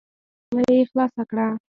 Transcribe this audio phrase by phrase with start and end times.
[0.45, 1.49] په خوله یې خلاصه کړئ.